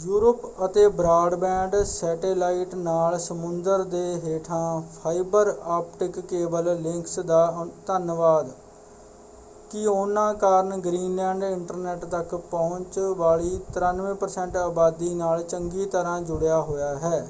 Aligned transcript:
Europe 0.00 0.40
ਅਤੇ 0.64 0.86
broadband 0.90 1.74
satellite 1.86 2.74
ਨਾਲ 2.76 3.16
ਸਮੁੰਦਰ 3.18 3.84
ਦੇ 3.86 4.02
ਹੇਠਾਂ 4.24 4.80
ਫਾਈਬਰ 4.94 5.52
ਆਪਟਿਕ 5.68 6.18
ਕੇਬਲ 6.22 6.68
ਲਿੰਕਸ 6.76 7.18
ਦਾ 7.22 7.66
ਧੰਨਵਾਦ 7.86 8.50
ਕਿ 9.70 9.86
ਉਹਨਾਂ 9.86 10.32
ਕਾਰਨ 10.36 10.80
ਗ੍ਰੀਨਲੈਂਡ 10.80 11.42
ਇੰਟਰਨੈੱਟ 11.44 12.04
ਤੱਕ 12.06 12.34
ਪਹੁੰਚ 12.44 12.98
ਵਾਲੀ 13.16 13.58
93% 13.74 14.56
ਆਬਾਦੀ 14.58 15.12
ਨਾਲ 15.14 15.42
ਚੰਗੀ 15.44 15.86
ਤਰ੍ਹਾਂ 15.88 16.20
ਜੁੜਿਆ 16.22 16.60
ਹੋਇਆ 16.62 16.96
ਹੈ। 16.98 17.26